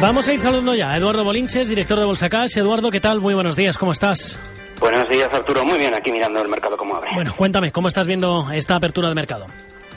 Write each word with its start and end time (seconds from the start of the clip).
Vamos 0.00 0.28
a 0.28 0.32
ir 0.32 0.38
saludando 0.38 0.74
ya 0.74 0.90
a 0.92 0.98
Eduardo 0.98 1.24
Bolinches, 1.24 1.68
director 1.68 1.98
de 1.98 2.04
Bolsa 2.04 2.28
Cash. 2.28 2.58
Eduardo, 2.58 2.90
¿qué 2.90 3.00
tal? 3.00 3.20
Muy 3.20 3.32
buenos 3.32 3.56
días, 3.56 3.78
¿cómo 3.78 3.92
estás? 3.92 4.38
Buenos 4.78 5.06
días, 5.08 5.32
Arturo. 5.32 5.64
Muy 5.64 5.78
bien, 5.78 5.94
aquí 5.94 6.12
mirando 6.12 6.42
el 6.42 6.48
mercado 6.50 6.76
como 6.76 6.96
abre. 6.96 7.10
Bueno, 7.14 7.32
cuéntame, 7.36 7.72
¿cómo 7.72 7.88
estás 7.88 8.06
viendo 8.06 8.50
esta 8.52 8.76
apertura 8.76 9.08
de 9.08 9.14
mercado? 9.14 9.46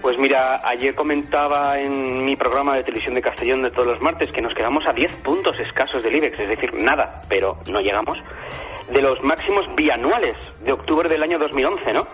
Pues 0.02 0.18
mira, 0.20 0.58
ayer 0.64 0.96
comentaba 0.96 1.78
en 1.80 2.24
mi 2.24 2.36
programa 2.36 2.78
de 2.78 2.84
televisión 2.84 3.16
de 3.16 3.22
Castellón 3.22 3.64
de 3.64 3.72
todos 3.72 3.88
los 3.88 4.02
martes 4.02 4.32
que 4.32 4.42
nos 4.42 4.54
quedamos 4.54 4.84
a 4.88 4.94
10 4.94 5.12
puntos 5.24 5.56
escasos 5.60 6.02
del 6.04 6.16
IBEX, 6.16 6.40
es 6.40 6.50
decir, 6.50 6.70
nada, 6.82 7.24
pero 7.28 7.58
no 7.70 7.82
llegamos, 7.82 8.18
de 8.90 9.02
los 9.02 9.22
máximos 9.24 9.66
bianuales 9.76 10.38
de 10.64 10.72
octubre 10.72 11.10
del 11.10 11.24
año 11.24 11.40
2011, 11.40 11.92
¿no? 11.94 12.08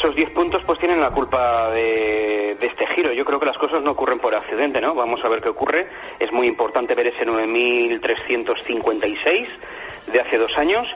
Esos 0.00 0.16
10 0.16 0.30
puntos 0.30 0.62
pues 0.66 0.78
tienen 0.78 0.98
la 0.98 1.10
culpa 1.10 1.68
de, 1.70 2.52
este 2.52 2.86
giro. 2.94 3.12
Yo 3.12 3.22
creo 3.24 3.38
que 3.38 3.44
las 3.46 3.58
cosas 3.58 3.82
no 3.82 3.90
ocurren 3.92 4.18
por 4.18 4.34
accidente, 4.34 4.80
¿no? 4.80 4.94
Vamos 4.94 5.22
a 5.24 5.28
ver 5.28 5.42
qué 5.42 5.50
ocurre. 5.50 5.88
Es 6.18 6.32
muy 6.32 6.46
importante 6.46 6.94
ver 6.94 7.08
ese 7.08 7.24
9.356 7.24 9.46
de 10.12 10.20
hace 10.20 10.38
dos 10.38 10.50
años 10.56 10.86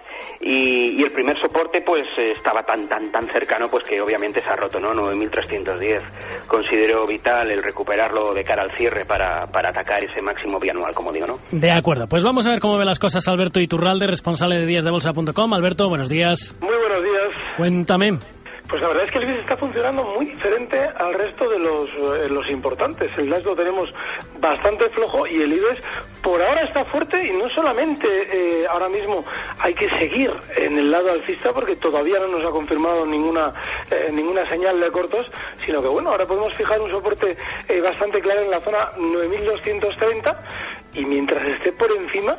y, 0.41 1.05
el 1.05 1.13
primer 1.13 1.39
soporte 1.39 1.83
pues 1.83 2.07
estaba 2.17 2.63
tan 2.63 2.89
tan 2.89 3.13
tan 3.13 3.29
cercano 3.29 3.67
pues 3.71 3.85
que 3.85 4.01
obviamente 4.01 4.41
se 4.41 4.49
ha 4.49 4.57
roto, 4.57 4.81
¿no? 4.81 4.95
9.310. 4.95 6.49
Considero 6.49 7.05
vital 7.07 7.51
el 7.51 7.63
recuperarlo 7.63 8.33
de 8.33 8.43
cara 8.43 8.63
al 8.63 8.75
cierre 8.75 9.05
para, 9.05 9.47
para 9.53 9.69
atacar 9.69 10.03
ese 10.03 10.23
máximo 10.23 10.59
bianual, 10.59 10.95
como 10.95 11.13
digo, 11.13 11.27
¿no? 11.27 11.35
De 11.53 11.71
acuerdo. 11.71 12.07
Pues 12.09 12.25
vamos 12.25 12.47
a 12.47 12.51
ver 12.51 12.61
cómo 12.61 12.79
ve 12.79 12.87
las 12.87 12.99
cosas 12.99 13.29
Alberto 13.29 13.61
Iturralde, 13.61 14.07
responsable 14.07 14.57
de 14.57 14.65
díasdebolsa.com. 14.67 15.53
Alberto, 15.53 15.91
buenos 15.91 16.09
días. 16.09 16.57
Muy 16.63 16.79
buenos 16.79 17.05
días. 17.05 17.29
Cuéntame. 17.59 18.34
Pues 18.75 18.83
la 18.83 18.89
verdad 18.89 19.05
es 19.05 19.11
que 19.13 19.19
el 19.19 19.25
IBEX 19.31 19.41
está 19.43 19.57
funcionando 19.57 20.03
muy 20.03 20.27
diferente 20.27 20.77
al 20.77 21.15
resto 21.15 21.49
de 21.49 21.61
los, 21.61 21.89
eh, 21.91 22.29
los 22.29 22.51
importantes. 22.51 23.09
El 23.17 23.31
DAX 23.31 23.45
lo 23.45 23.55
tenemos 23.55 23.89
bastante 24.41 24.91
flojo 24.91 25.29
y 25.29 25.43
el 25.43 25.53
IBEX 25.53 25.81
por 26.21 26.43
ahora 26.43 26.63
está 26.63 26.85
fuerte 26.87 27.25
y 27.25 27.31
no 27.37 27.49
solamente 27.51 28.09
eh, 28.09 28.67
ahora 28.69 28.89
mismo 28.89 29.25
hay 29.61 29.75
que 29.75 29.89
seguir 29.91 30.29
en 30.57 30.77
el 30.77 30.91
lado 30.91 31.13
alcista 31.13 31.53
porque 31.53 31.77
todavía 31.77 32.19
no 32.19 32.27
nos 32.27 32.45
ha 32.45 32.51
confirmado 32.51 33.07
ninguna, 33.07 33.53
eh, 33.93 34.11
ninguna 34.11 34.45
señal 34.49 34.81
de 34.81 34.91
cortos, 34.91 35.25
sino 35.65 35.81
que 35.81 35.87
bueno, 35.87 36.11
ahora 36.11 36.27
podemos 36.27 36.53
fijar 36.57 36.81
un 36.81 36.91
soporte 36.91 37.37
bastante 37.81 38.21
claro 38.21 38.41
en 38.41 38.51
la 38.51 38.59
zona 38.59 38.91
9230 38.99 40.37
y 40.95 41.05
mientras 41.05 41.47
esté 41.47 41.71
por 41.73 41.91
encima, 41.97 42.37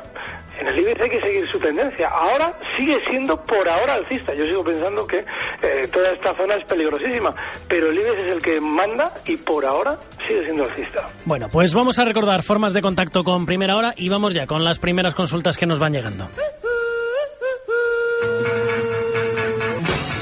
en 0.58 0.66
el 0.68 0.78
IBEX 0.80 1.00
hay 1.00 1.10
que 1.10 1.20
seguir 1.20 1.46
su 1.52 1.58
tendencia. 1.60 2.08
Ahora 2.08 2.52
sigue 2.76 2.98
siendo 3.08 3.36
por 3.44 3.68
ahora 3.68 3.94
alcista. 3.94 4.32
Yo 4.34 4.46
sigo 4.46 4.64
pensando 4.64 5.06
que 5.06 5.24
eh, 5.62 5.88
toda 5.92 6.10
esta 6.10 6.36
zona 6.36 6.54
es 6.54 6.64
peligrosísima, 6.66 7.30
pero 7.68 7.90
el 7.90 7.98
IBEX 7.98 8.20
es 8.20 8.32
el 8.32 8.42
que 8.42 8.60
manda 8.60 9.10
y 9.26 9.36
por 9.36 9.64
ahora 9.66 9.96
sigue 10.26 10.44
siendo 10.44 10.64
alcista. 10.64 11.06
Bueno, 11.24 11.48
pues 11.50 11.74
vamos 11.74 11.98
a 11.98 12.04
recordar 12.04 12.42
formas 12.42 12.72
de 12.72 12.80
contacto 12.80 13.20
con 13.20 13.46
primera 13.46 13.76
hora 13.76 13.92
y 13.96 14.08
vamos 14.08 14.34
ya 14.34 14.46
con 14.46 14.64
las 14.64 14.78
primeras 14.78 15.14
consultas 15.14 15.56
que 15.56 15.66
nos 15.66 15.78
van 15.78 15.92
llegando. 15.92 16.28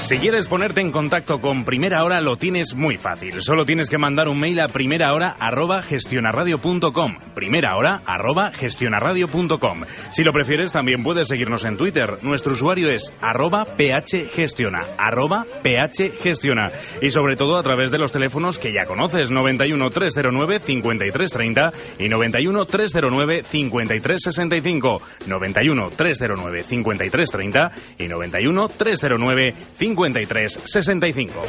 Si 0.04 0.18
quieres 0.18 0.48
ponerte 0.48 0.82
en 0.82 0.92
contacto 0.92 1.38
con 1.38 1.64
Primera 1.64 2.04
Hora 2.04 2.20
lo 2.20 2.36
tienes 2.36 2.74
muy 2.74 2.98
fácil. 2.98 3.40
Solo 3.40 3.64
tienes 3.64 3.88
que 3.88 3.96
mandar 3.96 4.28
un 4.28 4.38
mail 4.38 4.60
a 4.60 4.68
primerahora@gestionaradio.com. 4.68 7.16
Primerahora@gestionaradio.com. 7.34 9.84
Si 10.10 10.22
lo 10.22 10.30
prefieres 10.30 10.72
también 10.72 11.02
puedes 11.02 11.28
seguirnos 11.28 11.64
en 11.64 11.78
Twitter. 11.78 12.18
Nuestro 12.20 12.52
usuario 12.52 12.90
es 12.90 13.14
arroba 13.22 13.64
phgestiona, 13.64 14.80
arroba 14.98 15.46
phgestiona. 15.62 16.70
Y 17.00 17.08
sobre 17.08 17.36
todo 17.36 17.56
a 17.56 17.62
través 17.62 17.90
de 17.90 17.96
los 17.96 18.12
teléfonos 18.12 18.58
que 18.58 18.74
ya 18.74 18.84
conoces, 18.84 19.30
91 19.30 19.88
309 19.88 20.60
5330 20.60 21.72
y 21.98 22.10
91 22.10 22.66
309 22.66 23.42
5365. 23.42 25.00
91 25.28 25.88
309 25.96 26.62
5330 26.62 27.70
y 27.98 28.06
91 28.06 28.68
309 28.68 29.54
5365. 29.72 29.93
53 29.94 30.60
65. 30.64 31.42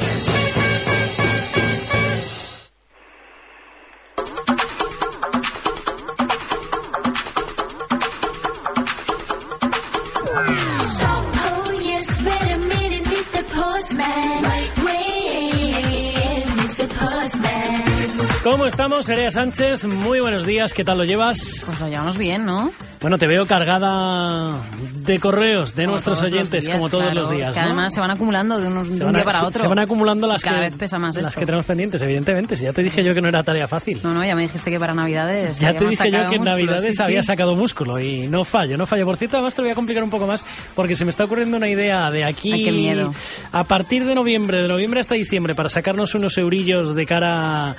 ¿Cómo 18.44 18.66
estamos, 18.66 19.08
Erea 19.08 19.30
Sánchez? 19.32 19.84
Muy 19.86 20.20
buenos 20.20 20.46
días, 20.46 20.72
¿qué 20.72 20.84
tal 20.84 20.98
lo 20.98 21.04
llevas? 21.04 21.62
Pues 21.66 21.80
lo 21.80 21.88
llevamos 21.88 22.16
bien, 22.16 22.46
¿no? 22.46 22.70
Bueno, 23.06 23.18
te 23.18 23.28
veo 23.28 23.46
cargada 23.46 24.60
de 25.04 25.20
correos 25.20 25.76
de 25.76 25.86
nuestros 25.86 26.20
oyentes, 26.22 26.68
como 26.68 26.88
todos 26.88 27.14
los 27.14 27.30
días. 27.30 27.54
que 27.54 27.60
además 27.60 27.94
se 27.94 28.00
van 28.00 28.10
acumulando 28.10 28.58
de, 28.58 28.66
un 28.66 28.98
día 28.98 29.22
para 29.22 29.44
otro. 29.44 29.60
Se 29.60 29.68
van 29.68 29.78
acumulando 29.78 30.26
las, 30.26 30.42
cada 30.42 30.56
que, 30.56 30.64
vez 30.64 30.76
pesa 30.76 30.98
más 30.98 31.14
las 31.14 31.36
que 31.36 31.46
tenemos 31.46 31.64
pendientes, 31.64 32.02
evidentemente. 32.02 32.56
Si 32.56 32.64
ya 32.64 32.72
te 32.72 32.82
dije 32.82 33.04
yo 33.04 33.14
que 33.14 33.20
no 33.20 33.28
era 33.28 33.44
tarea 33.44 33.68
fácil. 33.68 34.00
No, 34.02 34.12
no, 34.12 34.24
ya 34.24 34.34
me 34.34 34.42
dijiste 34.42 34.72
que 34.72 34.78
para 34.80 34.92
Navidades. 34.92 35.60
Ya 35.60 35.72
te 35.72 35.86
dije 35.86 36.02
yo 36.10 36.30
que 36.30 36.34
en 36.34 36.42
Navidades 36.42 36.98
había 36.98 37.22
sacado 37.22 37.54
músculo 37.54 38.00
y 38.00 38.26
no 38.26 38.42
fallo, 38.42 38.76
no 38.76 38.86
fallo. 38.86 39.04
Por 39.04 39.16
cierto, 39.16 39.36
además 39.36 39.54
te 39.54 39.62
lo 39.62 39.66
voy 39.66 39.72
a 39.72 39.76
complicar 39.76 40.02
un 40.02 40.10
poco 40.10 40.26
más 40.26 40.44
porque 40.74 40.96
se 40.96 41.04
me 41.04 41.10
está 41.10 41.22
ocurriendo 41.22 41.58
una 41.58 41.68
idea 41.68 42.10
de 42.10 42.24
aquí. 42.24 42.50
Ay, 42.52 42.64
qué 42.64 42.72
miedo. 42.72 43.14
A 43.52 43.62
partir 43.62 44.04
de 44.04 44.16
noviembre, 44.16 44.62
de 44.62 44.68
noviembre 44.68 44.98
hasta 44.98 45.14
diciembre, 45.14 45.54
para 45.54 45.68
sacarnos 45.68 46.12
unos 46.16 46.36
eurillos 46.38 46.92
de 46.96 47.06
cara 47.06 47.38
a 47.38 47.76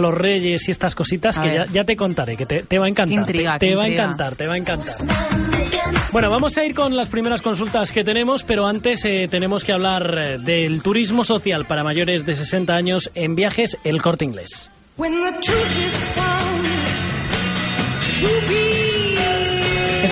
los 0.00 0.14
reyes 0.14 0.68
y 0.68 0.70
estas 0.70 0.94
cositas 0.94 1.38
que 1.38 1.64
ya, 1.72 1.82
te 1.82 1.96
contaré, 1.96 2.36
que 2.36 2.46
te, 2.46 2.78
va 2.78 2.86
a 2.86 2.88
encantar. 2.88 3.26
te, 3.26 3.74
va 3.74 3.84
a 3.84 3.88
encantar, 3.88 4.36
te 4.36 4.46
va 4.46 4.54
a 4.54 4.58
encantar. 4.58 4.94
Bueno, 6.12 6.30
vamos 6.30 6.56
a 6.58 6.64
ir 6.64 6.74
con 6.74 6.94
las 6.94 7.08
primeras 7.08 7.42
consultas 7.42 7.92
que 7.92 8.02
tenemos, 8.02 8.42
pero 8.44 8.66
antes 8.66 9.04
eh, 9.04 9.28
tenemos 9.30 9.64
que 9.64 9.72
hablar 9.72 10.18
eh, 10.18 10.38
del 10.38 10.82
turismo 10.82 11.24
social 11.24 11.64
para 11.64 11.82
mayores 11.82 12.26
de 12.26 12.34
60 12.34 12.72
años 12.74 13.10
en 13.14 13.34
viajes 13.34 13.78
El 13.84 14.00
Corte 14.02 14.24
Inglés. 14.24 14.70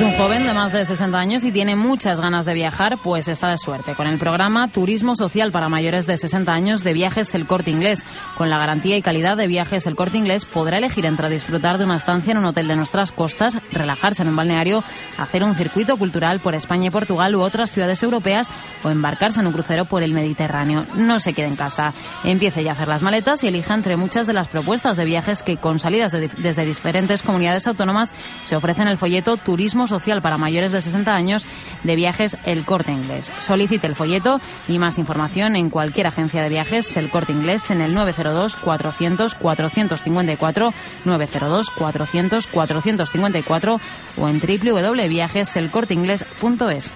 Es 0.01 0.07
un 0.07 0.17
joven 0.17 0.45
de 0.45 0.55
más 0.55 0.73
de 0.73 0.83
60 0.83 1.19
años 1.19 1.45
y 1.45 1.53
tiene 1.53 1.77
muchas 1.77 2.23
ganas 2.23 2.47
de 2.47 2.55
viajar, 2.55 2.97
pues 3.05 3.29
está 3.29 3.51
de 3.51 3.59
suerte 3.59 3.95
con 3.95 4.07
el 4.07 4.19
programa 4.19 4.69
Turismo 4.69 5.15
Social 5.15 5.53
para 5.53 5.69
mayores 5.69 6.07
de 6.07 6.17
60 6.17 6.51
años 6.51 6.83
de 6.83 6.95
Viajes 6.95 7.35
El 7.35 7.47
Corte 7.47 7.71
Inglés. 7.71 8.03
Con 8.39 8.49
la 8.49 8.57
garantía 8.57 8.97
y 8.97 9.03
calidad 9.03 9.37
de 9.37 9.47
Viajes 9.47 9.87
El 9.87 9.97
Corte 9.97 10.17
Inglés 10.17 10.47
podrá 10.47 10.79
elegir 10.79 11.05
entre 11.05 11.29
disfrutar 11.29 11.77
de 11.77 11.85
una 11.85 11.99
estancia 11.99 12.33
en 12.33 12.39
un 12.39 12.47
hotel 12.47 12.67
de 12.67 12.77
nuestras 12.77 13.13
costas, 13.13 13.59
relajarse 13.73 14.23
en 14.23 14.29
un 14.29 14.37
balneario, 14.37 14.83
hacer 15.19 15.45
un 15.45 15.55
circuito 15.55 15.99
cultural 15.99 16.41
por 16.41 16.55
España 16.55 16.87
y 16.87 16.91
Portugal 16.91 17.37
u 17.37 17.43
otras 17.43 17.71
ciudades 17.71 18.03
europeas 18.03 18.51
o 18.83 18.89
embarcarse 18.89 19.41
en 19.41 19.49
un 19.49 19.53
crucero 19.53 19.85
por 19.85 20.03
el 20.03 20.15
Mediterráneo. 20.15 20.87
No 20.95 21.21
se 21.21 21.35
quede 21.35 21.49
en 21.49 21.57
casa. 21.57 21.93
Empiece 22.25 22.65
ya 22.65 22.71
a 22.71 22.73
hacer 22.73 22.89
las 22.89 23.03
maletas 23.03 23.45
y 23.45 23.49
elija 23.49 23.75
entre 23.75 23.99
muchas 23.99 24.27
de 24.27 24.33
las 24.33 24.49
propuestas 24.49 24.97
de 24.97 25.05
viajes 25.05 25.43
que 25.43 25.59
con 25.59 25.79
salidas 25.79 26.11
desde 26.11 26.65
diferentes 26.65 27.23
comunidades 27.23 27.67
autónomas 27.67 28.15
se 28.45 28.57
ofrecen 28.57 28.89
el 28.89 28.97
folleto 28.97 29.37
Turismo 29.37 29.90
social 29.91 30.23
para 30.23 30.39
mayores 30.39 30.73
de 30.73 30.81
60 30.81 31.15
años 31.15 31.47
de 31.85 31.97
viajes 31.97 32.39
El 32.45 32.65
Corte 32.65 32.93
Inglés. 32.93 33.31
Solicite 33.37 33.87
el 33.87 33.95
folleto 33.95 34.41
y 34.69 34.79
más 34.79 34.97
información 34.97 35.55
en 35.57 35.69
cualquier 35.69 36.07
agencia 36.07 36.43
de 36.43 36.49
viajes 36.49 36.97
El 36.97 37.11
Corte 37.11 37.33
Inglés 37.33 37.71
en 37.71 37.83
el 37.83 37.93
902 37.93 38.57
400 38.57 39.35
454 39.35 40.73
902 41.05 41.71
400 41.71 42.47
454 42.47 43.81
o 44.17 44.29
en 44.29 44.41
www.viajeselcorteingles.es. 44.41 46.95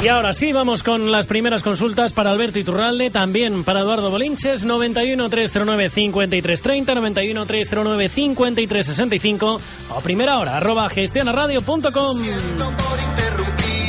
Y 0.00 0.06
ahora 0.06 0.32
sí, 0.32 0.52
vamos 0.52 0.84
con 0.84 1.10
las 1.10 1.26
primeras 1.26 1.62
consultas 1.62 2.12
para 2.12 2.30
Alberto 2.30 2.60
Iturralde, 2.60 3.10
también 3.10 3.64
para 3.64 3.80
Eduardo 3.80 4.10
Bolinches, 4.10 4.64
91 4.64 5.28
309 5.28 5.90
5330, 5.90 6.94
91 6.94 7.46
309 7.46 8.08
5365 8.08 9.60
o 9.90 10.00
primera 10.00 10.38
hora, 10.38 10.56
arroba 10.56 10.88
gestionaradio.com. 10.88 12.18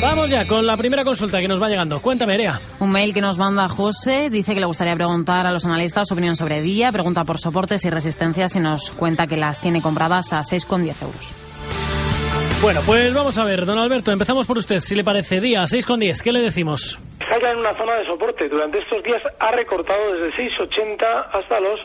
Vamos 0.02 0.30
ya 0.30 0.46
con 0.46 0.66
la 0.66 0.76
primera 0.76 1.04
consulta 1.04 1.38
que 1.38 1.46
nos 1.46 1.62
va 1.62 1.68
llegando. 1.68 2.00
Cuéntame, 2.00 2.34
Erea. 2.34 2.58
Un 2.80 2.90
mail 2.90 3.14
que 3.14 3.20
nos 3.20 3.38
manda 3.38 3.68
José 3.68 4.30
dice 4.30 4.54
que 4.54 4.60
le 4.60 4.66
gustaría 4.66 4.96
preguntar 4.96 5.46
a 5.46 5.52
los 5.52 5.64
analistas 5.64 6.08
su 6.08 6.14
opinión 6.14 6.34
sobre 6.34 6.60
Día. 6.60 6.90
Pregunta 6.90 7.22
por 7.22 7.38
soportes 7.38 7.84
y 7.84 7.90
resistencias 7.90 8.56
y 8.56 8.60
nos 8.60 8.90
cuenta 8.90 9.28
que 9.28 9.36
las 9.36 9.60
tiene 9.60 9.80
compradas 9.80 10.32
a 10.32 10.40
6,10 10.40 11.02
euros. 11.02 11.49
Bueno, 12.62 12.82
pues 12.84 13.14
vamos 13.14 13.38
a 13.38 13.44
ver, 13.44 13.64
don 13.64 13.78
Alberto, 13.78 14.12
empezamos 14.12 14.46
por 14.46 14.58
usted, 14.58 14.80
si 14.80 14.94
le 14.94 15.02
parece. 15.02 15.40
Día 15.40 15.60
6,10, 15.60 16.20
¿qué 16.20 16.30
le 16.30 16.42
decimos? 16.42 16.98
Salga 17.26 17.52
en 17.52 17.58
una 17.58 17.74
zona 17.74 17.96
de 17.96 18.06
soporte. 18.06 18.48
Durante 18.48 18.78
estos 18.78 19.02
días 19.02 19.22
ha 19.38 19.52
recortado 19.52 20.14
desde 20.14 20.42
6,80 20.42 21.26
hasta 21.32 21.60
los 21.60 21.78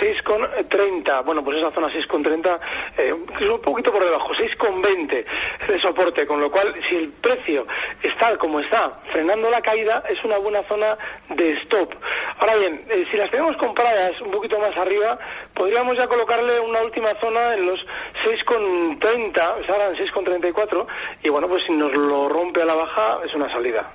6,30. 0.00 1.24
Bueno, 1.24 1.42
pues 1.42 1.58
esa 1.58 1.72
zona 1.72 1.88
6,30 1.88 2.60
eh, 2.98 3.14
es 3.40 3.48
un 3.48 3.60
poquito 3.60 3.90
por 3.90 4.04
debajo, 4.04 4.32
6,20 4.32 5.24
de 5.66 5.80
soporte, 5.80 6.24
con 6.26 6.40
lo 6.40 6.50
cual 6.50 6.72
si 6.88 6.96
el 6.96 7.12
precio 7.20 7.66
está 8.00 8.36
como 8.38 8.60
está, 8.60 8.90
frenando 9.12 9.50
la 9.50 9.60
caída, 9.60 10.04
es 10.08 10.22
una 10.24 10.38
buena 10.38 10.62
zona 10.68 10.96
de 11.30 11.52
stop. 11.62 11.92
Ahora 12.38 12.54
bien, 12.54 12.84
eh, 12.88 13.06
si 13.10 13.16
las 13.16 13.30
tenemos 13.30 13.56
compradas 13.56 14.20
un 14.20 14.30
poquito 14.30 14.58
más 14.60 14.76
arriba, 14.76 15.18
podríamos 15.52 15.98
ya 15.98 16.06
colocarle 16.06 16.60
una 16.60 16.82
última 16.82 17.08
zona 17.20 17.54
en 17.54 17.66
los 17.66 17.80
6,30, 18.24 19.40
ahora 19.68 19.88
en 19.88 19.96
6,34, 19.96 20.86
y 21.24 21.28
bueno, 21.28 21.48
pues 21.48 21.64
si 21.64 21.72
nos 21.72 21.92
lo 21.92 22.28
rompe 22.28 22.62
a 22.62 22.66
la 22.66 22.76
baja, 22.76 23.18
es 23.24 23.34
una 23.34 23.50
salida. 23.50 23.90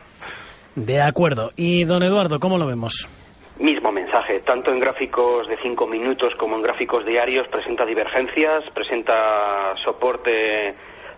De 0.76 1.02
acuerdo. 1.02 1.52
Y 1.56 1.84
don 1.84 2.04
Eduardo, 2.04 2.40
¿cómo 2.40 2.58
lo 2.58 2.66
vemos? 2.66 3.08
Mismo 3.60 3.92
mensaje, 3.92 4.40
tanto 4.40 4.72
en 4.72 4.80
gráficos 4.80 5.48
de 5.48 5.58
5 5.62 5.86
minutos 5.86 6.34
como 6.36 6.56
en 6.56 6.64
gráficos 6.64 7.06
diarios 7.06 7.48
presenta 7.50 7.86
divergencias, 7.86 8.64
presenta 8.74 9.76
soporte 9.84 10.74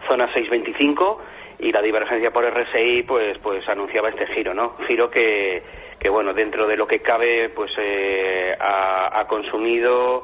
zona 0.08 0.26
625 0.34 1.22
y 1.60 1.72
la 1.72 1.82
divergencia 1.82 2.32
por 2.32 2.44
RSI 2.44 3.04
pues 3.04 3.38
pues 3.38 3.68
anunciaba 3.70 4.10
este 4.10 4.28
giro, 4.28 4.54
¿no? 4.54 4.76
Giro 4.88 5.10
que, 5.10 5.64
que 6.00 6.10
bueno, 6.10 6.34
dentro 6.34 6.68
de 6.68 6.76
lo 6.76 6.86
que 6.86 7.00
cabe 7.00 7.50
pues 7.50 7.72
eh, 7.78 8.54
ha 8.60 9.26
consumido 9.30 10.24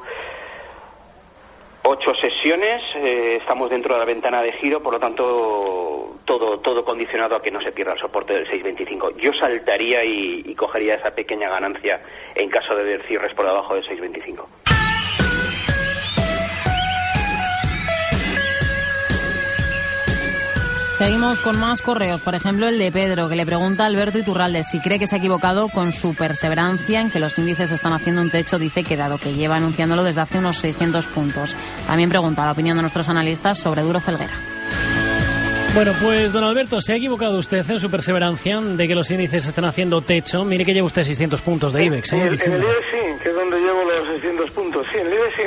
ocho 1.90 2.14
sesiones, 2.14 2.82
eh, 2.94 3.38
estamos 3.40 3.68
dentro 3.68 3.94
de 3.94 4.00
la 4.00 4.06
ventana 4.06 4.40
de 4.42 4.52
giro, 4.52 4.80
por 4.80 4.94
lo 4.94 5.00
tanto 5.00 6.18
todo 6.24 6.58
todo 6.60 6.84
condicionado 6.84 7.34
a 7.34 7.42
que 7.42 7.50
no 7.50 7.60
se 7.60 7.72
pierda 7.72 7.94
el 7.94 7.98
soporte 7.98 8.32
del 8.32 8.48
6.25. 8.48 9.16
Yo 9.16 9.32
saltaría 9.32 10.04
y, 10.04 10.44
y 10.46 10.54
cogería 10.54 10.94
esa 10.94 11.10
pequeña 11.10 11.50
ganancia 11.50 12.00
en 12.34 12.48
caso 12.48 12.76
de 12.76 12.84
ver 12.84 13.02
cierres 13.02 13.34
por 13.34 13.44
debajo 13.44 13.74
del 13.74 13.84
6.25. 13.84 14.69
Seguimos 21.00 21.40
con 21.40 21.58
más 21.58 21.80
correos, 21.80 22.20
por 22.20 22.34
ejemplo 22.34 22.68
el 22.68 22.78
de 22.78 22.92
Pedro, 22.92 23.30
que 23.30 23.34
le 23.34 23.46
pregunta 23.46 23.84
a 23.84 23.86
Alberto 23.86 24.18
Iturralde 24.18 24.62
si 24.62 24.80
cree 24.80 24.98
que 24.98 25.06
se 25.06 25.14
ha 25.14 25.18
equivocado 25.18 25.70
con 25.70 25.92
su 25.92 26.14
perseverancia 26.14 27.00
en 27.00 27.10
que 27.10 27.18
los 27.18 27.38
índices 27.38 27.70
están 27.70 27.94
haciendo 27.94 28.20
un 28.20 28.28
techo, 28.28 28.58
dice 28.58 28.84
que 28.84 28.98
dado 28.98 29.16
que 29.16 29.32
lleva 29.32 29.56
anunciándolo 29.56 30.04
desde 30.04 30.20
hace 30.20 30.40
unos 30.40 30.58
600 30.58 31.06
puntos. 31.06 31.56
También 31.86 32.10
pregunta 32.10 32.44
la 32.44 32.52
opinión 32.52 32.76
de 32.76 32.82
nuestros 32.82 33.08
analistas 33.08 33.58
sobre 33.58 33.80
Duro 33.80 33.98
Felguera. 33.98 34.49
Bueno, 35.72 35.92
pues 36.02 36.32
don 36.32 36.42
Alberto, 36.42 36.80
se 36.80 36.92
ha 36.92 36.96
equivocado 36.96 37.38
usted 37.38 37.58
en 37.70 37.78
su 37.78 37.88
perseverancia 37.88 38.60
de 38.60 38.88
que 38.88 38.94
los 38.94 39.08
índices 39.12 39.46
estén 39.46 39.64
haciendo 39.64 40.02
techo. 40.02 40.44
Mire 40.44 40.64
que 40.64 40.74
lleva 40.74 40.86
usted 40.86 41.02
600 41.02 41.40
puntos 41.42 41.72
de 41.72 41.84
IBEX. 41.84 42.12
¿eh? 42.12 42.16
En, 42.16 42.22
el, 42.22 42.34
IBEX 42.34 42.86
sí, 42.90 43.22
que 43.22 43.28
es 43.28 43.34
donde 43.34 43.60
llevo 43.60 43.84
los 43.84 44.08
600 44.08 44.50
puntos. 44.50 44.86
Sí, 44.90 44.98
en 44.98 45.06
el 45.06 45.14
IBEX 45.14 45.36
sí, 45.36 45.42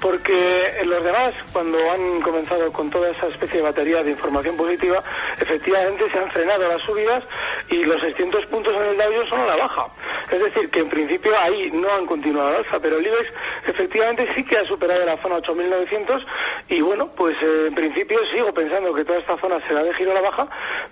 porque 0.00 0.80
los 0.84 1.02
demás, 1.02 1.32
cuando 1.52 1.78
han 1.90 2.20
comenzado 2.20 2.72
con 2.72 2.90
toda 2.90 3.08
esa 3.10 3.28
especie 3.28 3.58
de 3.58 3.62
batería 3.62 4.02
de 4.02 4.10
información 4.10 4.56
positiva, 4.56 5.02
efectivamente 5.40 6.10
se 6.10 6.18
han 6.18 6.30
frenado 6.32 6.66
las 6.66 6.82
subidas 6.82 7.22
y 7.70 7.84
los 7.84 8.00
600 8.00 8.46
puntos 8.46 8.74
en 8.74 8.82
el 8.82 8.96
Dow 8.98 9.12
Jones 9.14 9.30
son 9.30 9.40
a 9.40 9.46
la 9.46 9.56
baja. 9.56 9.86
Es 10.30 10.40
decir, 10.40 10.70
que 10.70 10.80
en 10.80 10.88
principio 10.88 11.32
ahí 11.42 11.70
no 11.72 11.88
han 11.90 12.06
continuado 12.06 12.48
al 12.48 12.56
alza, 12.56 12.78
pero 12.80 12.98
el 12.98 13.06
IBEX 13.06 13.32
efectivamente 13.66 14.26
sí 14.34 14.44
que 14.44 14.56
ha 14.56 14.64
superado 14.64 15.04
la 15.04 15.16
zona 15.18 15.38
8.900 15.38 16.24
y 16.68 16.80
bueno, 16.80 17.08
pues 17.16 17.36
eh, 17.42 17.66
en 17.68 17.74
principio 17.74 18.18
sigo 18.32 18.52
pensando 18.52 18.92
que 18.92 19.04
toda 19.04 19.18
esta 19.18 19.38
zona 19.38 19.58
será 19.66 19.82
de 19.82 19.94
giro 19.94 20.12
a 20.12 20.14
la 20.14 20.20
baja, 20.20 20.46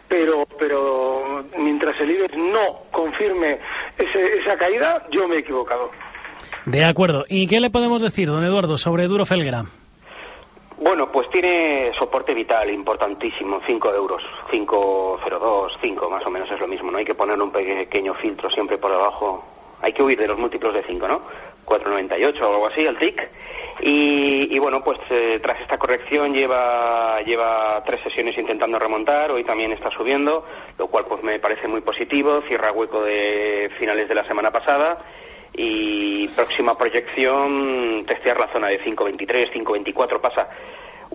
pero, 0.08 0.44
pero 0.58 1.44
mientras 1.58 2.00
el 2.00 2.10
IBEX 2.10 2.36
no 2.36 2.90
confirme 2.90 3.58
esa 3.98 4.56
caída, 4.56 5.02
yo 5.10 5.26
me 5.28 5.36
he 5.36 5.40
equivocado. 5.40 5.90
De 6.64 6.84
acuerdo. 6.84 7.24
¿Y 7.28 7.46
qué 7.46 7.60
le 7.60 7.70
podemos 7.70 8.02
decir, 8.02 8.28
don 8.28 8.44
Eduardo, 8.44 8.76
sobre 8.76 9.06
Duro 9.06 9.24
Felguera? 9.24 9.64
Bueno, 10.78 11.10
pues 11.10 11.28
tiene 11.30 11.90
soporte 11.98 12.34
vital 12.34 12.68
importantísimo, 12.70 13.60
5 13.66 13.94
euros, 13.94 14.22
5,02, 14.48 15.70
5 15.80 16.10
más 16.10 16.26
o 16.26 16.30
menos 16.30 16.50
es 16.50 16.60
lo 16.60 16.68
mismo, 16.68 16.90
¿no? 16.90 16.98
Hay 16.98 17.04
que 17.04 17.14
poner 17.14 17.40
un 17.40 17.50
pequeño 17.50 18.14
filtro 18.14 18.50
siempre 18.50 18.78
por 18.78 18.90
debajo. 18.90 19.44
Hay 19.82 19.92
que 19.92 20.02
huir 20.02 20.18
de 20.18 20.28
los 20.28 20.38
múltiplos 20.38 20.74
de 20.74 20.82
5, 20.82 21.08
¿no? 21.08 21.20
4,98 21.66 22.40
o 22.42 22.52
algo 22.52 22.66
así, 22.68 22.80
el 22.80 22.98
TIC. 22.98 23.28
Y, 23.80 24.58
bueno, 24.58 24.82
pues 24.82 24.98
eh, 25.10 25.38
tras 25.42 25.60
esta 25.60 25.76
corrección 25.76 26.32
lleva, 26.32 27.20
lleva 27.20 27.82
tres 27.84 28.00
sesiones 28.02 28.36
intentando 28.38 28.78
remontar, 28.78 29.30
hoy 29.30 29.44
también 29.44 29.72
está 29.72 29.90
subiendo, 29.90 30.46
lo 30.78 30.86
cual 30.86 31.04
pues 31.06 31.22
me 31.22 31.38
parece 31.38 31.68
muy 31.68 31.82
positivo, 31.82 32.40
cierra 32.48 32.72
hueco 32.72 33.02
de 33.02 33.70
finales 33.78 34.08
de 34.08 34.14
la 34.14 34.26
semana 34.26 34.50
pasada 34.50 35.04
y 35.52 36.26
próxima 36.28 36.76
proyección 36.76 38.04
testear 38.06 38.38
la 38.38 38.50
zona 38.50 38.68
de 38.68 38.82
5.23, 38.82 39.52
5.24 39.52 40.20
pasa 40.20 40.48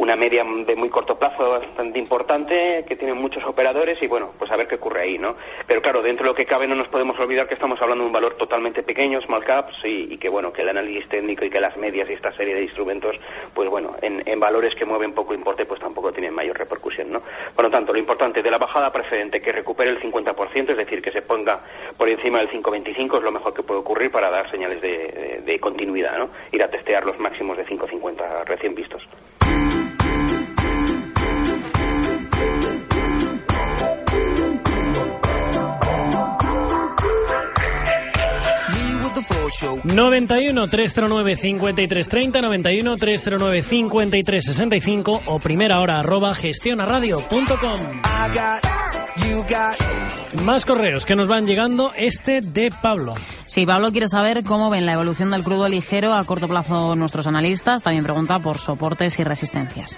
una 0.01 0.15
media 0.15 0.44
de 0.44 0.75
muy 0.75 0.89
corto 0.89 1.15
plazo 1.15 1.48
bastante 1.48 2.00
importante 2.00 2.83
que 2.88 2.95
tienen 2.95 3.18
muchos 3.18 3.44
operadores 3.45 4.01
y 4.01 4.07
bueno, 4.07 4.31
pues 4.36 4.50
a 4.50 4.56
ver 4.56 4.68
qué 4.68 4.75
ocurre 4.75 5.03
ahí, 5.03 5.19
¿no? 5.19 5.36
Pero 5.68 5.80
claro, 5.80 6.01
dentro 6.01 6.24
de 6.24 6.31
lo 6.31 6.36
que 6.36 6.48
cabe 6.48 6.68
no 6.68 6.74
nos 6.74 6.88
podemos 6.88 7.19
olvidar 7.19 7.48
que 7.48 7.53
estamos 7.53 7.80
hablando 7.80 8.03
de 8.03 8.07
un 8.07 8.13
valor 8.13 8.33
totalmente 8.33 8.81
pequeño, 8.81 9.21
small 9.21 9.44
caps 9.44 9.75
y, 9.83 10.18
que 10.18 10.27
bueno, 10.27 10.51
que 10.51 10.63
el 10.63 10.69
análisis 10.69 11.07
técnico 11.07 11.45
y 11.45 11.51
que 11.51 11.59
las 11.62 11.77
medias 11.77 12.09
y 12.09 12.13
esta 12.13 12.31
serie 12.33 12.56
de 12.56 12.63
instrumentos, 12.63 13.15
pues 13.53 13.69
bueno, 13.69 13.92
en, 14.01 14.39
valores 14.39 14.74
que 14.74 14.86
mueven 14.86 15.13
poco 15.13 15.36
importe 15.36 15.68
pues 15.68 15.80
tampoco 15.80 16.12
tienen 16.12 16.33
mayor 16.33 16.57
repercusión, 16.57 17.12
¿no? 17.12 17.21
Por 17.56 17.65
lo 17.65 17.69
tanto, 17.69 17.94
lo 17.94 18.00
importante 18.00 18.42
de 18.42 18.50
la 18.50 18.57
bajada 18.57 18.92
precedente 18.92 19.39
que 19.39 19.51
recupere 19.51 19.92
el 19.92 20.01
50%, 20.01 20.71
es 20.71 20.77
decir, 20.77 21.00
que 21.00 21.12
se 21.12 21.21
ponga 21.21 21.59
por 21.95 22.09
encima 22.09 22.39
del 22.39 22.50
5.25 22.50 23.18
es 23.18 23.24
lo 23.24 23.31
mejor 23.31 23.53
que 23.53 23.62
puede 23.62 23.81
ocurrir 23.81 24.09
para 24.09 24.31
dar 24.31 24.50
señales 24.50 24.81
de, 24.81 25.42
de 25.45 25.59
continuidad, 25.59 26.18
¿no? 26.18 26.30
Ir 26.51 26.63
a 26.63 26.71
testear 26.71 27.06
los 27.06 27.19
máximos 27.19 27.56
de 27.56 27.68
5.50 27.68 28.45
recién 28.45 28.74
vistos. 28.74 28.90
91 39.84 40.65
309 40.67 41.36
5330 41.36 42.41
91 42.41 42.96
309 42.96 43.62
5365 43.62 45.22
o 45.25 45.39
primera 45.39 45.79
hora 45.79 46.00
arroba 46.00 46.34
gestionaradio.com. 46.34 48.01
Más 50.43 50.65
correos 50.65 51.05
que 51.05 51.15
nos 51.15 51.27
van 51.27 51.46
llegando. 51.46 51.91
Este 51.98 52.41
de 52.41 52.70
Pablo. 52.81 53.13
Sí, 53.46 53.65
Pablo 53.65 53.91
quiere 53.91 54.08
saber 54.08 54.43
cómo 54.43 54.70
ven 54.70 54.86
la 54.86 54.93
evolución 54.93 55.31
del 55.31 55.43
crudo 55.43 55.67
ligero 55.67 56.13
a 56.13 56.24
corto 56.24 56.48
plazo 56.48 56.96
nuestros 56.96 57.27
analistas. 57.27 57.84
También 57.84 58.03
pregunta 58.03 58.39
por 58.39 58.58
soportes 58.58 59.20
y 59.20 59.24
resistencias. 59.24 59.98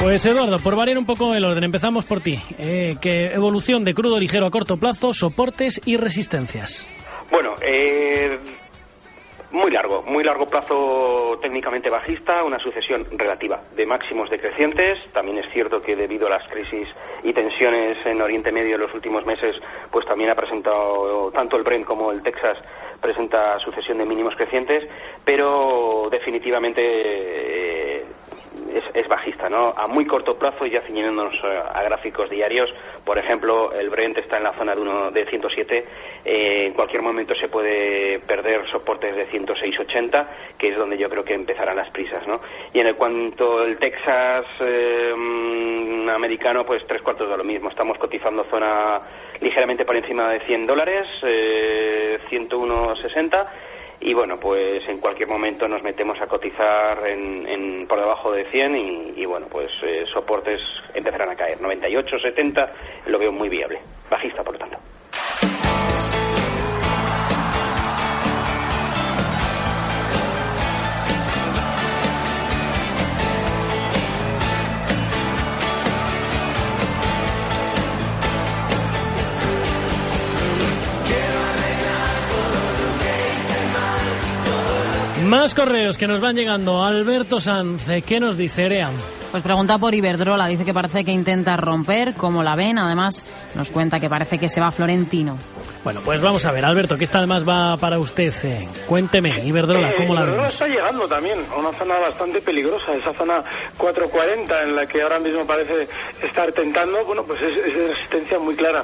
Pues 0.00 0.24
Eduardo, 0.26 0.62
por 0.62 0.76
variar 0.76 0.96
un 0.96 1.06
poco 1.06 1.34
el 1.34 1.44
orden, 1.44 1.64
empezamos 1.64 2.04
por 2.04 2.20
ti. 2.20 2.38
Eh, 2.58 2.96
¿Qué 3.00 3.32
evolución 3.34 3.84
de 3.84 3.94
crudo 3.94 4.18
ligero 4.18 4.46
a 4.46 4.50
corto 4.50 4.76
plazo, 4.76 5.12
soportes 5.12 5.80
y 5.84 5.96
resistencias? 5.96 6.86
Bueno, 7.30 7.54
eh, 7.60 8.38
muy 9.50 9.70
largo, 9.70 10.02
muy 10.02 10.24
largo 10.24 10.46
plazo 10.46 11.38
técnicamente 11.40 11.88
bajista, 11.88 12.44
una 12.44 12.58
sucesión 12.58 13.06
relativa 13.16 13.60
de 13.74 13.86
máximos 13.86 14.28
decrecientes. 14.28 14.98
También 15.12 15.38
es 15.38 15.50
cierto 15.52 15.80
que 15.80 15.96
debido 15.96 16.26
a 16.26 16.30
las 16.30 16.48
crisis 16.48 16.88
y 17.22 17.32
tensiones 17.32 18.04
en 18.04 18.20
Oriente 18.20 18.52
Medio 18.52 18.74
en 18.74 18.82
los 18.82 18.94
últimos 18.94 19.24
meses, 19.24 19.56
pues 19.90 20.06
también 20.06 20.30
ha 20.30 20.34
presentado 20.34 21.30
tanto 21.32 21.56
el 21.56 21.62
Brent 21.62 21.86
como 21.86 22.12
el 22.12 22.22
Texas 22.22 22.58
presenta 23.00 23.58
sucesión 23.60 23.98
de 23.98 24.04
mínimos 24.04 24.34
crecientes, 24.34 24.84
pero 25.24 26.08
definitivamente 26.10 26.80
eh, 26.82 28.04
es, 28.94 29.08
bajista, 29.08 29.48
¿no? 29.48 29.72
A 29.74 29.86
muy 29.86 30.06
corto 30.06 30.36
plazo, 30.36 30.66
ya 30.66 30.82
ciñéndonos 30.82 31.34
a, 31.44 31.82
gráficos 31.82 32.28
diarios, 32.28 32.68
por 33.04 33.18
ejemplo, 33.18 33.72
el 33.72 33.88
Brent 33.88 34.18
está 34.18 34.36
en 34.36 34.44
la 34.44 34.52
zona 34.52 34.74
de, 34.74 34.80
uno, 34.80 35.10
de 35.10 35.24
107, 35.26 35.84
eh, 36.24 36.66
en 36.66 36.72
cualquier 36.74 37.02
momento 37.02 37.34
se 37.34 37.48
puede 37.48 38.18
perder 38.20 38.68
soportes 38.70 39.16
de 39.16 39.26
106.80, 39.46 40.26
que 40.58 40.68
es 40.68 40.76
donde 40.76 40.98
yo 40.98 41.08
creo 41.08 41.24
que 41.24 41.34
empezarán 41.34 41.76
las 41.76 41.90
prisas, 41.90 42.26
¿no? 42.26 42.40
Y 42.72 42.80
en 42.80 42.88
el 42.88 42.96
cuanto 42.96 43.62
el 43.64 43.78
Texas 43.78 44.44
eh, 44.60 45.14
mm, 45.16 46.08
americano, 46.08 46.64
pues 46.64 46.84
tres 46.86 47.02
cuartos 47.02 47.30
de 47.30 47.36
lo 47.36 47.44
mismo, 47.44 47.68
estamos 47.68 47.98
cotizando 47.98 48.42
zona 48.44 49.00
ligeramente 49.40 49.84
por 49.84 49.96
encima 49.96 50.30
de 50.30 50.40
100 50.40 50.66
dólares, 50.66 51.06
101.60, 51.22 53.46
y 54.00 54.14
bueno, 54.14 54.38
pues 54.38 54.88
en 54.88 55.00
cualquier 55.00 55.28
momento 55.28 55.66
nos 55.66 55.82
metemos 55.82 56.20
a 56.20 56.26
cotizar 56.26 57.06
en, 57.06 57.86
por 57.88 57.98
debajo 57.98 58.32
de 58.32 58.44
100 58.44 59.14
y, 59.16 59.24
bueno, 59.26 59.46
pues 59.50 59.70
eh, 59.82 60.04
soportes 60.12 60.60
empezarán 60.94 61.30
a 61.30 61.36
caer. 61.36 61.60
98, 61.60 62.18
70 62.18 62.72
lo 63.06 63.18
veo 63.18 63.32
muy 63.32 63.48
viable, 63.48 63.80
bajista 64.08 64.44
por 64.44 64.54
lo 64.54 64.60
tanto. 64.60 64.77
Más 85.28 85.54
correos 85.54 85.98
que 85.98 86.06
nos 86.06 86.22
van 86.22 86.36
llegando. 86.36 86.82
Alberto 86.82 87.38
Sanz, 87.38 87.82
¿qué 88.06 88.18
nos 88.18 88.38
dice 88.38 88.62
Erea? 88.62 88.90
Pues 89.30 89.42
pregunta 89.42 89.76
por 89.76 89.94
Iberdrola, 89.94 90.46
dice 90.46 90.64
que 90.64 90.72
parece 90.72 91.04
que 91.04 91.12
intenta 91.12 91.54
romper, 91.54 92.14
¿cómo 92.14 92.42
la 92.42 92.56
ven? 92.56 92.78
Además, 92.78 93.28
nos 93.54 93.68
cuenta 93.68 94.00
que 94.00 94.08
parece 94.08 94.38
que 94.38 94.48
se 94.48 94.58
va 94.58 94.70
Florentino. 94.70 95.36
Bueno, 95.84 96.00
pues 96.04 96.20
vamos 96.20 96.44
a 96.44 96.52
ver, 96.52 96.64
Alberto, 96.64 96.96
¿qué 96.98 97.04
está 97.04 97.18
además 97.18 97.48
va 97.48 97.76
para 97.76 97.98
usted? 97.98 98.32
Eh, 98.44 98.68
cuénteme, 98.86 99.44
Iberdrola, 99.44 99.94
¿cómo 99.96 100.14
la 100.14 100.22
Iberdrola 100.22 100.48
está 100.48 100.66
llegando 100.66 101.08
también 101.08 101.38
a 101.50 101.56
una 101.56 101.72
zona 101.72 101.98
bastante 101.98 102.40
peligrosa, 102.40 102.94
esa 102.94 103.12
zona 103.14 103.42
440 103.76 104.60
en 104.60 104.76
la 104.76 104.86
que 104.86 105.00
ahora 105.00 105.18
mismo 105.20 105.46
parece 105.46 105.88
estar 106.22 106.52
tentando, 106.52 107.04
bueno, 107.04 107.24
pues 107.24 107.40
es, 107.40 107.56
es 107.58 107.74
de 107.74 107.94
resistencia 107.94 108.38
muy 108.38 108.56
clara. 108.56 108.82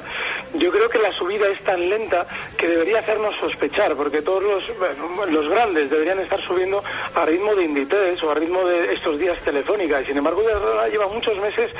Yo 0.53 0.71
creo 0.71 0.89
que 0.89 0.99
la 0.99 1.11
subida 1.11 1.47
es 1.47 1.61
tan 1.63 1.89
lenta 1.89 2.25
que 2.57 2.67
debería 2.67 2.99
hacernos 2.99 3.35
sospechar, 3.35 3.93
porque 3.95 4.21
todos 4.21 4.43
los, 4.43 4.63
los 5.29 5.49
grandes 5.49 5.89
deberían 5.89 6.19
estar 6.19 6.41
subiendo 6.45 6.81
a 7.13 7.25
ritmo 7.25 7.53
de 7.55 7.65
Inditex 7.65 8.23
o 8.23 8.31
a 8.31 8.35
ritmo 8.35 8.65
de 8.65 8.93
estos 8.93 9.19
días 9.19 9.37
telefónica, 9.43 10.01
y 10.01 10.05
sin 10.05 10.17
embargo 10.17 10.41
lleva 10.89 11.07
muchos 11.07 11.37
meses 11.39 11.71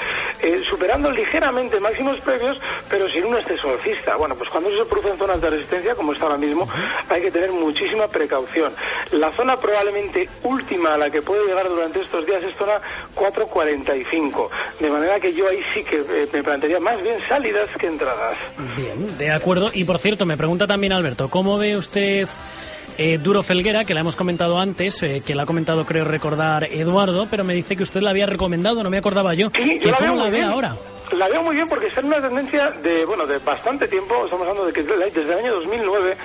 eh, 0.41 0.61
superando 0.69 1.09
ligeramente 1.11 1.79
máximos 1.79 2.19
previos, 2.19 2.57
pero 2.89 3.07
sin 3.09 3.25
un 3.25 3.35
exceso 3.35 3.69
alcista. 3.69 4.17
Bueno, 4.17 4.35
pues 4.35 4.49
cuando 4.49 4.69
eso 4.69 4.83
se 4.83 4.89
produce 4.89 5.04
en 5.07 5.17
zonas 5.17 5.41
de 5.41 5.49
resistencia, 5.49 5.93
como 5.95 6.13
está 6.13 6.25
ahora 6.25 6.37
mismo, 6.37 6.67
hay 7.09 7.21
que 7.21 7.31
tener 7.31 7.51
muchísima 7.51 8.07
precaución. 8.07 8.71
La 9.11 9.31
zona 9.31 9.55
probablemente 9.55 10.27
última 10.43 10.95
a 10.95 10.97
la 10.97 11.09
que 11.09 11.21
puede 11.21 11.45
llegar 11.45 11.67
durante 11.69 12.01
estos 12.01 12.25
días 12.25 12.43
es 12.43 12.55
zona 12.55 12.81
445, 13.13 14.49
de 14.79 14.89
manera 14.89 15.19
que 15.19 15.33
yo 15.33 15.47
ahí 15.47 15.59
sí 15.73 15.83
que 15.83 15.97
eh, 15.97 16.27
me 16.31 16.43
plantearía 16.43 16.79
más 16.79 17.01
bien 17.01 17.17
salidas 17.27 17.69
que 17.79 17.87
entradas. 17.87 18.37
Bien, 18.75 19.17
de 19.17 19.31
acuerdo. 19.31 19.69
Y 19.73 19.83
por 19.83 19.99
cierto, 19.99 20.25
me 20.25 20.37
pregunta 20.37 20.65
también 20.65 20.93
Alberto, 20.93 21.29
¿cómo 21.29 21.57
ve 21.57 21.77
usted 21.77 22.27
eh, 22.97 23.17
Duro 23.17 23.43
Felguera, 23.43 23.83
que 23.83 23.93
la 23.93 24.01
hemos 24.01 24.15
comentado 24.15 24.57
antes, 24.57 25.03
eh, 25.03 25.21
que 25.25 25.35
la 25.35 25.43
ha 25.43 25.45
comentado 25.45 25.85
creo 25.85 26.05
recordar 26.05 26.63
Eduardo, 26.71 27.27
pero 27.29 27.43
me 27.43 27.53
dice 27.53 27.75
que 27.75 27.83
usted 27.83 28.01
la 28.01 28.11
había 28.11 28.25
recomendado, 28.25 28.83
no 28.83 28.89
me 28.89 28.97
acordaba 28.97 29.33
yo. 29.33 29.49
Sí, 29.53 29.79
yo 29.83 29.91
la 29.91 30.15
la 30.15 30.29
ve 30.29 30.41
ahora? 30.41 30.75
La 31.17 31.29
veo 31.29 31.43
muy 31.43 31.55
bien 31.55 31.69
porque 31.69 31.87
en 31.95 32.05
una 32.05 32.19
tendencia 32.19 32.71
de, 32.71 33.05
bueno, 33.05 33.25
de 33.25 33.37
bastante 33.39 33.87
tiempo, 33.87 34.25
estamos 34.25 34.47
hablando 34.47 34.65
de 34.65 34.73
que 34.73 34.83
desde 34.83 35.33
el 35.33 35.39
año 35.39 35.53
2009 35.55 36.17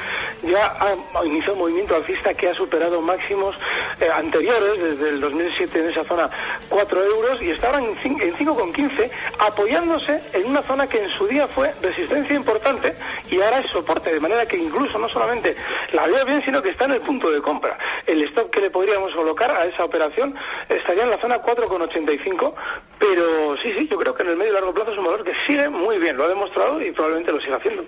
ya 0.42 0.74
ha 0.80 1.24
iniciado 1.24 1.52
un 1.52 1.58
movimiento 1.60 1.94
alcista 1.94 2.34
que 2.34 2.48
ha 2.48 2.54
superado 2.54 3.00
máximos 3.00 3.56
eh, 4.00 4.08
anteriores, 4.12 4.80
desde 4.80 5.10
el 5.10 5.20
2007 5.20 5.78
en 5.78 5.84
esa 5.86 6.04
zona 6.04 6.28
4 6.68 7.04
euros 7.04 7.42
y 7.42 7.50
está 7.50 7.68
ahora 7.68 7.80
en 7.80 7.94
5,15 7.96 9.10
apoyándose 9.38 10.20
en 10.32 10.48
una 10.48 10.62
zona 10.62 10.86
que 10.88 11.00
en 11.00 11.08
su 11.10 11.26
día 11.28 11.46
fue 11.46 11.70
resistencia 11.80 12.34
importante 12.34 12.94
y 13.30 13.40
ahora 13.40 13.58
es 13.58 13.70
soporte, 13.70 14.12
de 14.12 14.20
manera 14.20 14.44
que 14.44 14.56
incluso 14.56 14.98
no 14.98 15.08
solamente 15.08 15.54
la 15.92 16.06
veo 16.06 16.24
bien, 16.24 16.42
sino 16.44 16.60
que 16.60 16.70
está 16.70 16.86
en 16.86 16.92
el 16.92 17.00
punto 17.00 17.30
de 17.30 17.40
compra. 17.40 17.78
El 18.06 18.22
stop 18.30 18.50
que 18.50 18.60
le 18.60 18.70
podríamos 18.70 19.14
colocar 19.14 19.52
a 19.52 19.64
esa 19.66 19.84
operación 19.84 20.34
estaría 20.68 21.04
en 21.04 21.10
la 21.10 21.20
zona 21.20 21.40
4,85, 21.40 22.54
pero 23.00 23.56
sí, 23.62 23.72
sí, 23.78 23.88
yo 23.90 23.96
creo 23.96 24.14
que 24.14 24.22
en 24.22 24.28
el 24.28 24.36
medio 24.36 24.50
y 24.50 24.54
largo 24.54 24.74
plazo 24.74 24.92
es 24.92 24.98
un 24.98 25.04
valor 25.04 25.24
que 25.24 25.32
sigue 25.46 25.68
muy 25.70 25.98
bien, 25.98 26.16
lo 26.16 26.24
ha 26.24 26.28
demostrado 26.28 26.80
y 26.80 26.92
probablemente 26.92 27.32
lo 27.32 27.40
siga 27.40 27.56
haciendo. 27.56 27.82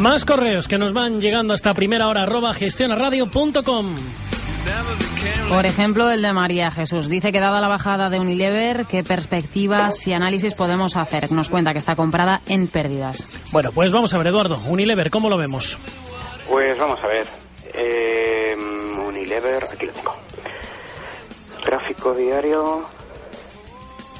Más 0.00 0.24
correos 0.24 0.68
que 0.68 0.78
nos 0.78 0.92
van 0.92 1.20
llegando 1.20 1.54
hasta 1.54 1.72
primera 1.74 2.08
hora 2.08 2.22
arroba 2.22 2.52
gestionaradio.com. 2.54 3.96
Por 5.48 5.64
ejemplo, 5.64 6.10
el 6.10 6.22
de 6.22 6.32
María 6.32 6.70
Jesús. 6.70 7.08
Dice 7.08 7.32
que 7.32 7.40
dada 7.40 7.60
la 7.60 7.68
bajada 7.68 8.10
de 8.10 8.18
Unilever, 8.18 8.86
¿qué 8.86 9.02
perspectivas 9.02 10.06
y 10.06 10.12
análisis 10.12 10.54
podemos 10.54 10.96
hacer? 10.96 11.30
Nos 11.32 11.48
cuenta 11.48 11.72
que 11.72 11.78
está 11.78 11.94
comprada 11.94 12.40
en 12.46 12.66
pérdidas. 12.66 13.36
Bueno, 13.52 13.70
pues 13.72 13.92
vamos 13.92 14.12
a 14.12 14.18
ver, 14.18 14.28
Eduardo. 14.28 14.58
Unilever, 14.68 15.08
¿cómo 15.10 15.30
lo 15.30 15.38
vemos? 15.38 15.78
Pues 16.48 16.78
vamos 16.78 16.98
a 17.02 17.08
ver. 17.08 17.26
Eh, 17.74 18.54
Unilever, 19.06 19.64
aquí 19.64 19.86
lo 19.86 19.92
tengo. 19.92 20.14
Gráfico 21.64 22.14
diario. 22.14 22.86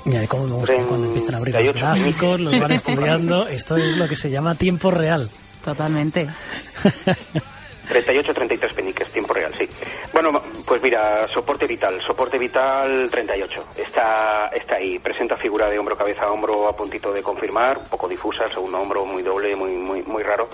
Mira, 0.04 0.26
cómo 0.26 0.46
me 0.46 0.52
gusta 0.54 0.74
cuando 0.84 1.06
empiezan 1.08 1.34
a 1.34 1.38
abrir 1.38 1.54
los 1.54 1.76
gráficos, 1.76 2.40
los 2.40 2.60
van 2.60 2.72
estudiando. 2.72 3.46
Esto 3.48 3.76
es 3.76 3.96
lo 3.96 4.08
que 4.08 4.16
se 4.16 4.30
llama 4.30 4.54
tiempo 4.54 4.90
real. 4.90 5.28
Totalmente. 5.64 6.28
38, 7.88 8.32
33 8.34 8.74
peniques, 8.74 9.12
tiempo 9.12 9.32
real, 9.32 9.52
sí. 9.54 9.68
Bueno, 10.12 10.30
pues 10.66 10.82
mira, 10.82 11.26
soporte 11.28 11.66
vital, 11.66 12.00
soporte 12.04 12.36
vital 12.38 13.08
38. 13.10 13.64
Está, 13.78 14.48
está 14.52 14.76
ahí, 14.76 14.98
presenta 14.98 15.36
figura 15.36 15.70
de 15.70 15.78
hombro, 15.78 15.96
cabeza, 15.96 16.30
hombro 16.30 16.68
a 16.68 16.76
puntito 16.76 17.12
de 17.12 17.22
confirmar, 17.22 17.78
un 17.78 17.84
poco 17.84 18.08
difusa, 18.08 18.44
el 18.44 18.52
segundo 18.52 18.78
hombro 18.78 19.04
muy 19.06 19.22
doble, 19.22 19.54
muy, 19.54 19.72
muy, 19.76 20.02
muy 20.02 20.22
raro, 20.22 20.48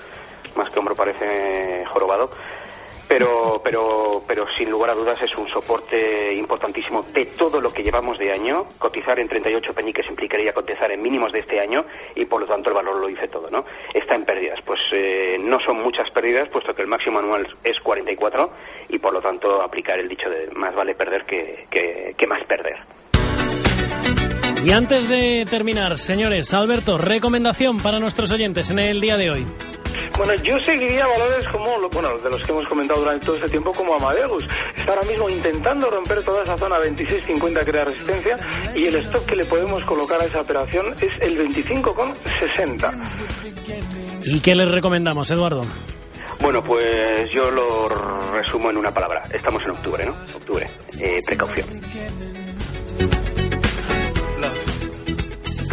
más 0.56 0.70
que 0.70 0.78
hombro 0.78 0.94
parece 0.94 1.84
jorobado 1.86 2.30
pero, 3.12 3.60
pero, 3.62 4.22
pero 4.26 4.46
sin 4.56 4.70
lugar 4.70 4.90
a 4.90 4.94
dudas 4.94 5.20
es 5.22 5.36
un 5.36 5.46
soporte 5.48 6.34
importantísimo 6.34 7.02
de 7.02 7.26
todo 7.36 7.60
lo 7.60 7.70
que 7.70 7.82
llevamos 7.82 8.18
de 8.18 8.32
año. 8.32 8.64
Cotizar 8.78 9.18
en 9.18 9.28
38 9.28 9.72
peniques 9.74 10.08
implicaría 10.08 10.52
cotizar 10.52 10.90
en 10.90 11.02
mínimos 11.02 11.30
de 11.32 11.40
este 11.40 11.60
año 11.60 11.84
y 12.14 12.24
por 12.24 12.40
lo 12.40 12.46
tanto 12.46 12.70
el 12.70 12.74
valor 12.74 12.96
lo 12.96 13.08
dice 13.08 13.28
todo, 13.28 13.50
¿no? 13.50 13.64
Está 13.92 14.14
en 14.14 14.24
pérdidas, 14.24 14.60
pues 14.64 14.80
eh, 14.92 15.36
no 15.38 15.58
son 15.60 15.82
muchas 15.82 16.10
pérdidas 16.10 16.48
puesto 16.48 16.72
que 16.72 16.82
el 16.82 16.88
máximo 16.88 17.18
anual 17.18 17.46
es 17.62 17.78
44 17.82 18.50
y 18.88 18.98
por 18.98 19.12
lo 19.12 19.20
tanto 19.20 19.60
aplicar 19.60 19.98
el 19.98 20.08
dicho 20.08 20.30
de 20.30 20.50
más 20.54 20.74
vale 20.74 20.94
perder 20.94 21.24
que, 21.24 21.66
que 21.70 22.26
más 22.26 22.42
perder. 22.46 22.76
Y 24.64 24.72
antes 24.72 25.08
de 25.08 25.44
terminar, 25.50 25.96
señores, 25.96 26.54
Alberto, 26.54 26.96
recomendación 26.96 27.78
para 27.78 27.98
nuestros 27.98 28.32
oyentes 28.32 28.70
en 28.70 28.78
el 28.78 29.00
día 29.00 29.16
de 29.16 29.30
hoy. 29.30 29.81
Bueno, 30.16 30.32
yo 30.44 30.56
seguiría 30.64 31.04
valores 31.04 31.44
como, 31.50 31.76
bueno, 31.90 32.16
de 32.18 32.30
los 32.30 32.40
que 32.42 32.52
hemos 32.52 32.64
comentado 32.66 33.00
durante 33.00 33.26
todo 33.26 33.34
este 33.36 33.48
tiempo, 33.48 33.72
como 33.72 33.94
Amadeus. 33.94 34.44
Está 34.76 34.92
ahora 34.92 35.08
mismo 35.08 35.28
intentando 35.28 35.90
romper 35.90 36.22
toda 36.24 36.42
esa 36.42 36.56
zona 36.58 36.78
26.50 36.78 37.64
que 37.64 37.72
resistencia 37.84 38.36
y 38.76 38.86
el 38.86 38.94
stop 38.96 39.24
que 39.26 39.36
le 39.36 39.44
podemos 39.44 39.84
colocar 39.84 40.20
a 40.20 40.24
esa 40.24 40.40
operación 40.40 40.86
es 41.00 41.12
el 41.20 41.38
25,60. 41.38 44.24
¿Y 44.24 44.40
qué 44.40 44.54
les 44.54 44.70
recomendamos, 44.70 45.30
Eduardo? 45.30 45.62
Bueno, 46.40 46.62
pues 46.64 47.30
yo 47.30 47.50
lo 47.50 47.88
resumo 48.32 48.70
en 48.70 48.78
una 48.78 48.92
palabra. 48.92 49.22
Estamos 49.32 49.62
en 49.62 49.70
octubre, 49.70 50.04
¿no? 50.04 50.12
Octubre. 50.36 50.66
Eh, 51.00 51.16
precaución. 51.24 51.66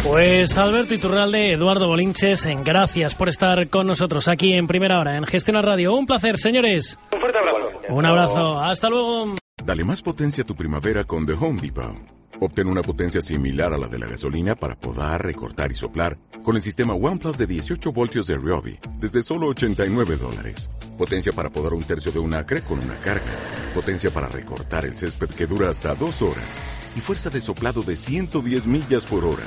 Pues 0.02 0.56
Alberto 0.56 0.94
Iturralde, 0.94 1.52
Eduardo 1.52 1.86
Bolinches, 1.86 2.46
gracias 2.64 3.14
por 3.14 3.28
estar 3.28 3.68
con 3.68 3.86
nosotros 3.86 4.28
aquí 4.28 4.54
en 4.54 4.66
Primera 4.66 4.98
Hora 4.98 5.16
en 5.16 5.24
Gestiona 5.24 5.60
Radio. 5.60 5.94
Un 5.94 6.06
placer, 6.06 6.38
señores. 6.38 6.98
Un 7.12 7.20
fuerte 7.20 7.38
abrazo. 7.38 7.94
Un 7.94 8.06
abrazo. 8.06 8.60
Hasta 8.60 8.88
luego. 8.88 9.34
Dale 9.62 9.84
más 9.84 10.00
potencia 10.02 10.42
a 10.42 10.46
tu 10.46 10.56
primavera 10.56 11.04
con 11.04 11.26
The 11.26 11.34
Home 11.34 11.60
Depot. 11.60 11.96
Obtén 12.40 12.68
una 12.68 12.80
potencia 12.80 13.20
similar 13.20 13.74
a 13.74 13.78
la 13.78 13.86
de 13.86 13.98
la 13.98 14.06
gasolina 14.06 14.54
para 14.54 14.74
podar, 14.74 15.22
recortar 15.22 15.70
y 15.70 15.74
soplar 15.74 16.16
con 16.42 16.56
el 16.56 16.62
sistema 16.62 16.94
OnePlus 16.94 17.36
de 17.36 17.46
18 17.46 17.92
voltios 17.92 18.26
de 18.26 18.36
Ryobi 18.36 18.78
desde 18.98 19.22
solo 19.22 19.48
89 19.48 20.16
dólares. 20.16 20.70
Potencia 20.96 21.32
para 21.32 21.50
podar 21.50 21.74
un 21.74 21.82
tercio 21.82 22.10
de 22.10 22.18
un 22.18 22.32
acre 22.32 22.62
con 22.62 22.78
una 22.78 22.96
carga. 22.96 23.32
Potencia 23.74 24.10
para 24.10 24.28
recortar 24.28 24.86
el 24.86 24.96
césped 24.96 25.28
que 25.28 25.46
dura 25.46 25.68
hasta 25.68 25.94
dos 25.94 26.22
horas. 26.22 26.58
Y 26.96 27.00
fuerza 27.00 27.28
de 27.28 27.42
soplado 27.42 27.82
de 27.82 27.96
110 27.96 28.66
millas 28.66 29.04
por 29.04 29.24
hora. 29.24 29.44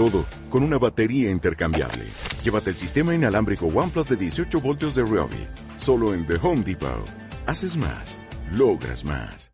Todo 0.00 0.24
con 0.48 0.62
una 0.62 0.78
batería 0.78 1.30
intercambiable. 1.30 2.06
Llévate 2.42 2.70
el 2.70 2.76
sistema 2.76 3.14
inalámbrico 3.14 3.66
OnePlus 3.66 4.08
de 4.08 4.16
18 4.16 4.58
voltios 4.58 4.94
de 4.94 5.02
Ryobi. 5.02 5.46
Solo 5.76 6.14
en 6.14 6.26
The 6.26 6.36
Home 6.36 6.62
Depot. 6.62 7.06
Haces 7.44 7.76
más. 7.76 8.18
Logras 8.50 9.04
más. 9.04 9.52